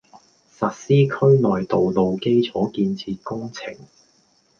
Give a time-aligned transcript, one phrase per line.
[0.57, 3.75] 實施區內道路基礎建設工程